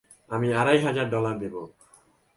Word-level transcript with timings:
আমি 0.29 0.47
আড়াই 0.53 0.79
হাজার 0.79 1.07
ডলার 1.09 1.35
দেব। 1.39 1.55